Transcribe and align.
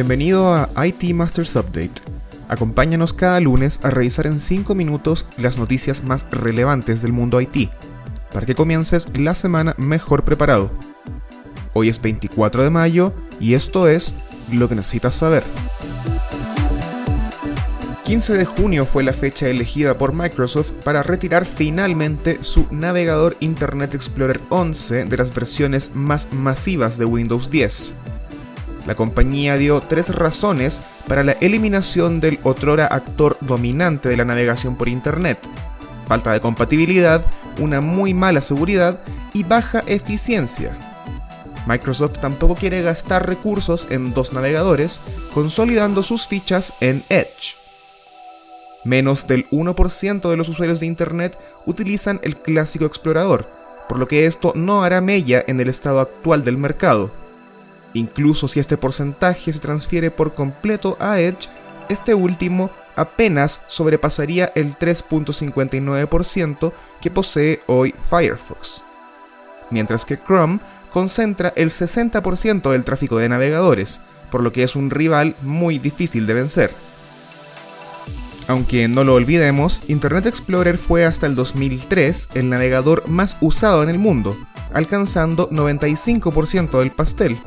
Bienvenido 0.00 0.54
a 0.54 0.86
IT 0.86 1.12
Masters 1.12 1.54
Update. 1.56 2.00
Acompáñanos 2.48 3.12
cada 3.12 3.38
lunes 3.38 3.80
a 3.82 3.90
revisar 3.90 4.26
en 4.26 4.40
5 4.40 4.74
minutos 4.74 5.26
las 5.36 5.58
noticias 5.58 6.04
más 6.04 6.24
relevantes 6.30 7.02
del 7.02 7.12
mundo 7.12 7.38
IT, 7.38 7.68
para 8.32 8.46
que 8.46 8.54
comiences 8.54 9.08
la 9.12 9.34
semana 9.34 9.74
mejor 9.76 10.24
preparado. 10.24 10.70
Hoy 11.74 11.90
es 11.90 12.00
24 12.00 12.64
de 12.64 12.70
mayo 12.70 13.12
y 13.40 13.52
esto 13.52 13.88
es 13.88 14.14
lo 14.50 14.70
que 14.70 14.74
necesitas 14.74 15.16
saber. 15.16 15.44
15 18.04 18.38
de 18.38 18.46
junio 18.46 18.86
fue 18.86 19.02
la 19.02 19.12
fecha 19.12 19.48
elegida 19.48 19.98
por 19.98 20.14
Microsoft 20.14 20.70
para 20.82 21.02
retirar 21.02 21.44
finalmente 21.44 22.42
su 22.42 22.66
navegador 22.70 23.36
Internet 23.40 23.92
Explorer 23.92 24.40
11 24.48 25.04
de 25.04 25.16
las 25.18 25.34
versiones 25.34 25.90
más 25.94 26.32
masivas 26.32 26.96
de 26.96 27.04
Windows 27.04 27.50
10. 27.50 27.96
La 28.90 28.96
compañía 28.96 29.56
dio 29.56 29.78
tres 29.78 30.12
razones 30.12 30.82
para 31.06 31.22
la 31.22 31.36
eliminación 31.40 32.18
del 32.18 32.40
otrora 32.42 32.86
actor 32.86 33.36
dominante 33.40 34.08
de 34.08 34.16
la 34.16 34.24
navegación 34.24 34.74
por 34.74 34.88
Internet. 34.88 35.38
Falta 36.08 36.32
de 36.32 36.40
compatibilidad, 36.40 37.24
una 37.60 37.80
muy 37.80 38.14
mala 38.14 38.40
seguridad 38.40 39.00
y 39.32 39.44
baja 39.44 39.84
eficiencia. 39.86 40.76
Microsoft 41.68 42.18
tampoco 42.18 42.56
quiere 42.56 42.82
gastar 42.82 43.28
recursos 43.28 43.86
en 43.90 44.12
dos 44.12 44.32
navegadores, 44.32 45.00
consolidando 45.32 46.02
sus 46.02 46.26
fichas 46.26 46.74
en 46.80 47.04
Edge. 47.10 47.54
Menos 48.84 49.28
del 49.28 49.48
1% 49.50 50.28
de 50.28 50.36
los 50.36 50.48
usuarios 50.48 50.80
de 50.80 50.86
Internet 50.86 51.38
utilizan 51.64 52.18
el 52.24 52.34
clásico 52.34 52.86
explorador, 52.86 53.48
por 53.88 54.00
lo 54.00 54.08
que 54.08 54.26
esto 54.26 54.52
no 54.56 54.82
hará 54.82 55.00
mella 55.00 55.44
en 55.46 55.60
el 55.60 55.68
estado 55.68 56.00
actual 56.00 56.42
del 56.42 56.58
mercado. 56.58 57.19
Incluso 57.94 58.48
si 58.48 58.60
este 58.60 58.76
porcentaje 58.76 59.52
se 59.52 59.58
transfiere 59.60 60.10
por 60.10 60.34
completo 60.34 60.96
a 61.00 61.20
Edge, 61.20 61.48
este 61.88 62.14
último 62.14 62.70
apenas 62.96 63.64
sobrepasaría 63.66 64.52
el 64.54 64.76
3.59% 64.78 66.72
que 67.00 67.10
posee 67.10 67.60
hoy 67.66 67.94
Firefox. 68.08 68.82
Mientras 69.70 70.04
que 70.04 70.18
Chrome 70.18 70.60
concentra 70.92 71.52
el 71.56 71.70
60% 71.70 72.70
del 72.70 72.84
tráfico 72.84 73.16
de 73.16 73.28
navegadores, 73.28 74.02
por 74.30 74.42
lo 74.42 74.52
que 74.52 74.62
es 74.62 74.76
un 74.76 74.90
rival 74.90 75.34
muy 75.42 75.78
difícil 75.78 76.26
de 76.26 76.34
vencer. 76.34 76.72
Aunque 78.48 78.88
no 78.88 79.04
lo 79.04 79.14
olvidemos, 79.14 79.82
Internet 79.88 80.26
Explorer 80.26 80.76
fue 80.76 81.04
hasta 81.04 81.26
el 81.26 81.36
2003 81.36 82.30
el 82.34 82.48
navegador 82.50 83.08
más 83.08 83.36
usado 83.40 83.82
en 83.82 83.88
el 83.88 83.98
mundo, 83.98 84.36
alcanzando 84.72 85.48
95% 85.50 86.80
del 86.80 86.90
pastel. 86.90 87.40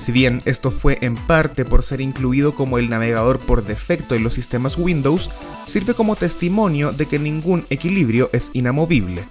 Si 0.00 0.12
bien 0.12 0.40
esto 0.46 0.70
fue 0.70 0.96
en 1.02 1.14
parte 1.14 1.66
por 1.66 1.82
ser 1.82 2.00
incluido 2.00 2.54
como 2.54 2.78
el 2.78 2.88
navegador 2.88 3.38
por 3.38 3.66
defecto 3.66 4.14
en 4.14 4.24
los 4.24 4.32
sistemas 4.32 4.78
Windows, 4.78 5.28
sirve 5.66 5.92
como 5.92 6.16
testimonio 6.16 6.90
de 6.92 7.04
que 7.04 7.18
ningún 7.18 7.66
equilibrio 7.68 8.30
es 8.32 8.50
inamovible. 8.54 9.26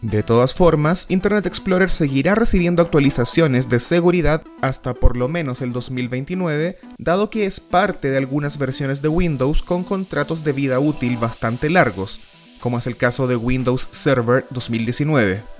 De 0.00 0.22
todas 0.22 0.54
formas, 0.54 1.04
Internet 1.10 1.44
Explorer 1.44 1.90
seguirá 1.90 2.34
recibiendo 2.34 2.80
actualizaciones 2.80 3.68
de 3.68 3.78
seguridad 3.78 4.42
hasta 4.62 4.94
por 4.94 5.18
lo 5.18 5.28
menos 5.28 5.60
el 5.60 5.74
2029, 5.74 6.78
dado 6.96 7.28
que 7.28 7.44
es 7.44 7.60
parte 7.60 8.10
de 8.10 8.16
algunas 8.16 8.56
versiones 8.56 9.02
de 9.02 9.08
Windows 9.08 9.62
con 9.62 9.84
contratos 9.84 10.44
de 10.44 10.52
vida 10.52 10.80
útil 10.80 11.18
bastante 11.18 11.68
largos, 11.68 12.20
como 12.58 12.78
es 12.78 12.86
el 12.86 12.96
caso 12.96 13.26
de 13.26 13.36
Windows 13.36 13.86
Server 13.90 14.46
2019. 14.48 15.57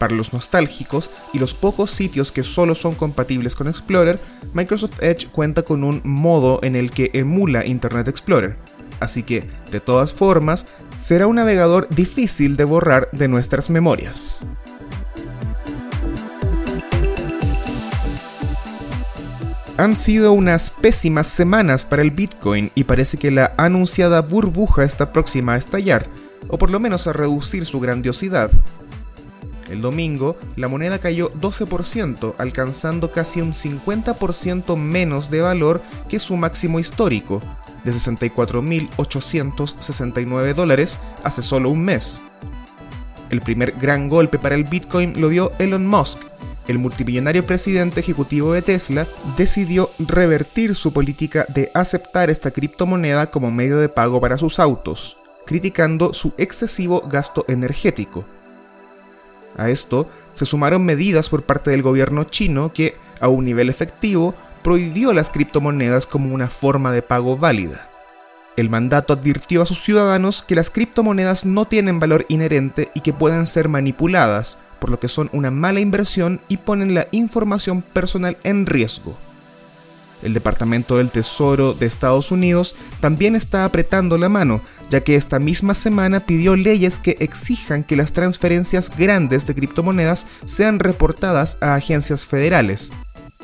Para 0.00 0.14
los 0.14 0.32
nostálgicos 0.32 1.10
y 1.34 1.38
los 1.38 1.52
pocos 1.52 1.90
sitios 1.90 2.32
que 2.32 2.42
solo 2.42 2.74
son 2.74 2.94
compatibles 2.94 3.54
con 3.54 3.68
Explorer, 3.68 4.18
Microsoft 4.54 5.02
Edge 5.02 5.28
cuenta 5.30 5.62
con 5.62 5.84
un 5.84 6.00
modo 6.04 6.58
en 6.62 6.74
el 6.74 6.90
que 6.90 7.10
emula 7.12 7.66
Internet 7.66 8.08
Explorer, 8.08 8.56
así 8.98 9.22
que, 9.24 9.46
de 9.70 9.78
todas 9.78 10.14
formas, 10.14 10.68
será 10.98 11.26
un 11.26 11.36
navegador 11.36 11.86
difícil 11.90 12.56
de 12.56 12.64
borrar 12.64 13.10
de 13.12 13.28
nuestras 13.28 13.68
memorias. 13.68 14.46
Han 19.76 19.96
sido 19.96 20.32
unas 20.32 20.70
pésimas 20.70 21.26
semanas 21.26 21.84
para 21.84 22.00
el 22.00 22.10
Bitcoin 22.10 22.70
y 22.74 22.84
parece 22.84 23.18
que 23.18 23.30
la 23.30 23.52
anunciada 23.58 24.22
burbuja 24.22 24.82
está 24.82 25.12
próxima 25.12 25.52
a 25.52 25.58
estallar, 25.58 26.08
o 26.48 26.56
por 26.56 26.70
lo 26.70 26.80
menos 26.80 27.06
a 27.06 27.12
reducir 27.12 27.66
su 27.66 27.80
grandiosidad. 27.80 28.50
El 29.70 29.80
domingo, 29.82 30.38
la 30.56 30.68
moneda 30.68 30.98
cayó 30.98 31.30
12%, 31.32 32.34
alcanzando 32.38 33.12
casi 33.12 33.40
un 33.40 33.54
50% 33.54 34.76
menos 34.76 35.30
de 35.30 35.42
valor 35.42 35.80
que 36.08 36.18
su 36.18 36.36
máximo 36.36 36.80
histórico, 36.80 37.40
de 37.84 37.92
64.869 37.92 40.54
dólares 40.54 40.98
hace 41.22 41.42
solo 41.42 41.70
un 41.70 41.84
mes. 41.84 42.20
El 43.30 43.42
primer 43.42 43.70
gran 43.72 44.08
golpe 44.08 44.40
para 44.40 44.56
el 44.56 44.64
Bitcoin 44.64 45.20
lo 45.20 45.28
dio 45.28 45.52
Elon 45.60 45.86
Musk. 45.86 46.18
El 46.66 46.78
multimillonario 46.78 47.46
presidente 47.46 48.00
ejecutivo 48.00 48.52
de 48.52 48.62
Tesla 48.62 49.06
decidió 49.36 49.90
revertir 49.98 50.74
su 50.74 50.92
política 50.92 51.46
de 51.48 51.70
aceptar 51.74 52.28
esta 52.28 52.50
criptomoneda 52.50 53.30
como 53.30 53.52
medio 53.52 53.78
de 53.78 53.88
pago 53.88 54.20
para 54.20 54.36
sus 54.36 54.58
autos, 54.58 55.16
criticando 55.46 56.12
su 56.12 56.32
excesivo 56.38 57.02
gasto 57.08 57.44
energético. 57.48 58.24
A 59.60 59.68
esto 59.68 60.08
se 60.32 60.46
sumaron 60.46 60.86
medidas 60.86 61.28
por 61.28 61.42
parte 61.42 61.70
del 61.70 61.82
gobierno 61.82 62.24
chino 62.24 62.72
que, 62.72 62.96
a 63.20 63.28
un 63.28 63.44
nivel 63.44 63.68
efectivo, 63.68 64.34
prohibió 64.64 65.12
las 65.12 65.28
criptomonedas 65.28 66.06
como 66.06 66.34
una 66.34 66.48
forma 66.48 66.92
de 66.92 67.02
pago 67.02 67.36
válida. 67.36 67.90
El 68.56 68.70
mandato 68.70 69.12
advirtió 69.12 69.60
a 69.60 69.66
sus 69.66 69.82
ciudadanos 69.82 70.42
que 70.42 70.54
las 70.54 70.70
criptomonedas 70.70 71.44
no 71.44 71.66
tienen 71.66 72.00
valor 72.00 72.24
inherente 72.30 72.90
y 72.94 73.00
que 73.00 73.12
pueden 73.12 73.44
ser 73.44 73.68
manipuladas, 73.68 74.56
por 74.78 74.88
lo 74.88 74.98
que 74.98 75.10
son 75.10 75.28
una 75.34 75.50
mala 75.50 75.80
inversión 75.80 76.40
y 76.48 76.56
ponen 76.56 76.94
la 76.94 77.06
información 77.10 77.82
personal 77.82 78.38
en 78.44 78.64
riesgo. 78.64 79.14
El 80.22 80.34
Departamento 80.34 80.98
del 80.98 81.10
Tesoro 81.10 81.74
de 81.74 81.86
Estados 81.86 82.30
Unidos 82.30 82.76
también 83.00 83.36
está 83.36 83.64
apretando 83.64 84.18
la 84.18 84.28
mano, 84.28 84.60
ya 84.90 85.02
que 85.02 85.16
esta 85.16 85.38
misma 85.38 85.74
semana 85.74 86.20
pidió 86.20 86.56
leyes 86.56 86.98
que 86.98 87.16
exijan 87.20 87.84
que 87.84 87.96
las 87.96 88.12
transferencias 88.12 88.94
grandes 88.96 89.46
de 89.46 89.54
criptomonedas 89.54 90.26
sean 90.44 90.78
reportadas 90.78 91.58
a 91.60 91.74
agencias 91.74 92.26
federales, 92.26 92.92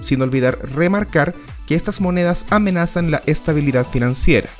sin 0.00 0.20
olvidar 0.22 0.58
remarcar 0.74 1.34
que 1.66 1.74
estas 1.74 2.00
monedas 2.00 2.46
amenazan 2.50 3.10
la 3.10 3.22
estabilidad 3.26 3.86
financiera. 3.86 4.50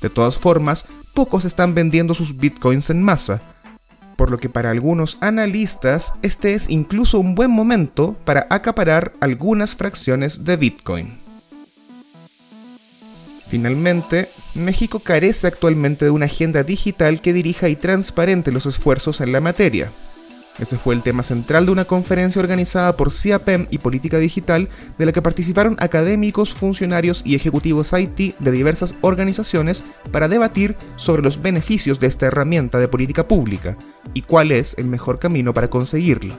De 0.00 0.10
todas 0.10 0.38
formas, 0.38 0.86
pocos 1.14 1.44
están 1.44 1.74
vendiendo 1.74 2.14
sus 2.14 2.36
bitcoins 2.36 2.90
en 2.90 3.02
masa, 3.02 3.53
por 4.16 4.30
lo 4.30 4.38
que 4.38 4.48
para 4.48 4.70
algunos 4.70 5.18
analistas 5.20 6.14
este 6.22 6.54
es 6.54 6.70
incluso 6.70 7.18
un 7.18 7.34
buen 7.34 7.50
momento 7.50 8.14
para 8.24 8.46
acaparar 8.50 9.12
algunas 9.20 9.74
fracciones 9.74 10.44
de 10.44 10.56
bitcoin. 10.56 11.24
Finalmente, 13.48 14.28
México 14.54 14.98
carece 14.98 15.46
actualmente 15.46 16.06
de 16.06 16.10
una 16.10 16.26
agenda 16.26 16.64
digital 16.64 17.20
que 17.20 17.32
dirija 17.32 17.68
y 17.68 17.76
transparente 17.76 18.50
los 18.50 18.66
esfuerzos 18.66 19.20
en 19.20 19.32
la 19.32 19.40
materia, 19.40 19.92
ese 20.58 20.78
fue 20.78 20.94
el 20.94 21.02
tema 21.02 21.22
central 21.22 21.66
de 21.66 21.72
una 21.72 21.84
conferencia 21.84 22.40
organizada 22.40 22.96
por 22.96 23.12
CIAPEM 23.12 23.66
y 23.70 23.78
Política 23.78 24.18
Digital, 24.18 24.68
de 24.98 25.06
la 25.06 25.12
que 25.12 25.22
participaron 25.22 25.76
académicos, 25.80 26.54
funcionarios 26.54 27.22
y 27.24 27.34
ejecutivos 27.34 27.92
IT 27.92 28.38
de 28.38 28.50
diversas 28.52 28.94
organizaciones 29.00 29.84
para 30.12 30.28
debatir 30.28 30.76
sobre 30.96 31.22
los 31.22 31.42
beneficios 31.42 31.98
de 31.98 32.06
esta 32.06 32.26
herramienta 32.26 32.78
de 32.78 32.86
política 32.86 33.26
pública 33.26 33.76
y 34.14 34.22
cuál 34.22 34.52
es 34.52 34.78
el 34.78 34.86
mejor 34.86 35.18
camino 35.18 35.52
para 35.52 35.68
conseguirlo. 35.68 36.36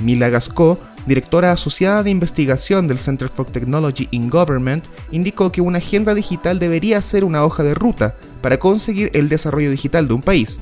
Mila 0.00 0.28
Gasco, 0.28 0.78
directora 1.06 1.52
asociada 1.52 2.02
de 2.02 2.10
investigación 2.10 2.86
del 2.88 2.98
Center 2.98 3.30
for 3.30 3.46
Technology 3.46 4.08
in 4.10 4.28
Government, 4.28 4.84
indicó 5.12 5.50
que 5.50 5.62
una 5.62 5.78
agenda 5.78 6.14
digital 6.14 6.58
debería 6.58 7.00
ser 7.00 7.24
una 7.24 7.42
hoja 7.42 7.62
de 7.62 7.72
ruta 7.72 8.16
para 8.42 8.58
conseguir 8.58 9.10
el 9.14 9.30
desarrollo 9.30 9.70
digital 9.70 10.06
de 10.08 10.14
un 10.14 10.20
país, 10.20 10.60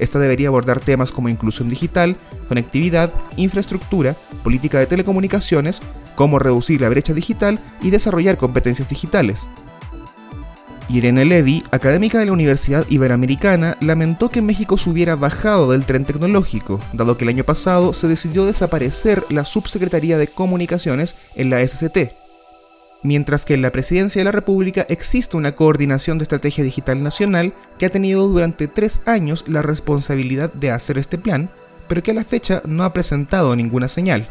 esta 0.00 0.18
debería 0.18 0.48
abordar 0.48 0.80
temas 0.80 1.12
como 1.12 1.28
inclusión 1.28 1.68
digital, 1.68 2.16
conectividad, 2.48 3.12
infraestructura, 3.36 4.16
política 4.42 4.78
de 4.78 4.86
telecomunicaciones, 4.86 5.82
cómo 6.16 6.38
reducir 6.38 6.80
la 6.80 6.88
brecha 6.88 7.14
digital 7.14 7.60
y 7.82 7.90
desarrollar 7.90 8.36
competencias 8.36 8.88
digitales. 8.88 9.48
Irene 10.88 11.24
Levy, 11.24 11.62
académica 11.70 12.18
de 12.18 12.26
la 12.26 12.32
Universidad 12.32 12.84
Iberoamericana, 12.88 13.76
lamentó 13.80 14.28
que 14.28 14.42
México 14.42 14.76
se 14.76 14.90
hubiera 14.90 15.14
bajado 15.14 15.70
del 15.70 15.84
tren 15.84 16.04
tecnológico, 16.04 16.80
dado 16.92 17.16
que 17.16 17.24
el 17.24 17.28
año 17.28 17.44
pasado 17.44 17.92
se 17.92 18.08
decidió 18.08 18.44
desaparecer 18.44 19.24
la 19.28 19.44
Subsecretaría 19.44 20.18
de 20.18 20.26
Comunicaciones 20.26 21.16
en 21.36 21.50
la 21.50 21.66
SCT, 21.66 22.19
mientras 23.02 23.44
que 23.44 23.54
en 23.54 23.62
la 23.62 23.72
Presidencia 23.72 24.20
de 24.20 24.24
la 24.24 24.32
República 24.32 24.86
existe 24.88 25.36
una 25.36 25.54
coordinación 25.54 26.18
de 26.18 26.24
estrategia 26.24 26.64
digital 26.64 27.02
nacional 27.02 27.54
que 27.78 27.86
ha 27.86 27.90
tenido 27.90 28.28
durante 28.28 28.68
tres 28.68 29.02
años 29.06 29.44
la 29.46 29.62
responsabilidad 29.62 30.52
de 30.52 30.70
hacer 30.70 30.98
este 30.98 31.18
plan, 31.18 31.50
pero 31.88 32.02
que 32.02 32.10
a 32.10 32.14
la 32.14 32.24
fecha 32.24 32.62
no 32.66 32.84
ha 32.84 32.92
presentado 32.92 33.56
ninguna 33.56 33.88
señal. 33.88 34.28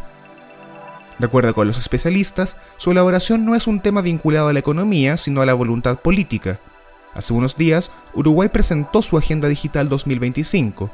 De 1.17 1.25
acuerdo 1.25 1.53
con 1.53 1.67
los 1.67 1.77
especialistas, 1.77 2.57
su 2.77 2.91
elaboración 2.91 3.43
no 3.45 3.53
es 3.53 3.67
un 3.67 3.81
tema 3.81 4.01
vinculado 4.01 4.47
a 4.47 4.53
la 4.53 4.59
economía, 4.59 5.17
sino 5.17 5.41
a 5.41 5.45
la 5.45 5.53
voluntad 5.53 5.99
política. 5.99 6.59
Hace 7.13 7.33
unos 7.33 7.57
días, 7.57 7.91
Uruguay 8.13 8.47
presentó 8.47 9.01
su 9.01 9.17
Agenda 9.17 9.49
Digital 9.49 9.89
2025. 9.89 10.89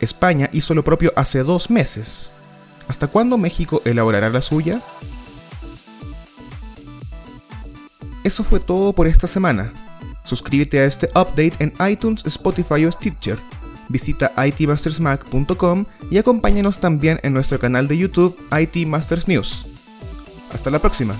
España 0.00 0.48
hizo 0.52 0.72
lo 0.72 0.82
propio 0.82 1.12
hace 1.16 1.42
dos 1.42 1.68
meses. 1.68 2.32
¿Hasta 2.88 3.08
cuándo 3.08 3.36
México 3.36 3.82
elaborará 3.84 4.30
la 4.30 4.40
suya? 4.40 4.80
Eso 8.30 8.44
fue 8.44 8.60
todo 8.60 8.92
por 8.92 9.08
esta 9.08 9.26
semana. 9.26 9.72
Suscríbete 10.22 10.78
a 10.78 10.84
este 10.84 11.08
update 11.16 11.54
en 11.58 11.72
iTunes, 11.90 12.24
Spotify 12.24 12.84
o 12.84 12.92
Stitcher. 12.92 13.36
Visita 13.88 14.32
itmastersmac.com 14.46 15.84
y 16.12 16.18
acompáñanos 16.18 16.78
también 16.78 17.18
en 17.24 17.32
nuestro 17.32 17.58
canal 17.58 17.88
de 17.88 17.98
YouTube 17.98 18.38
IT 18.56 18.86
Masters 18.86 19.26
News. 19.26 19.66
Hasta 20.54 20.70
la 20.70 20.78
próxima. 20.78 21.16